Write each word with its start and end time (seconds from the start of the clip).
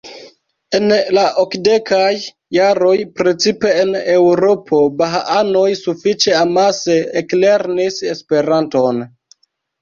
En 0.77 0.93
la 1.17 1.25
okdekaj 1.41 2.07
jaroj 2.57 2.93
precipe 3.21 3.73
en 3.81 3.91
Eŭropo 4.13 4.79
bahaanoj 5.03 5.67
sufiĉe 5.83 6.35
amase 6.41 6.97
eklernis 7.23 8.01
Esperanton. 8.15 9.05